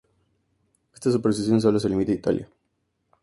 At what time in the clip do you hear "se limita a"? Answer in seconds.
1.79-2.15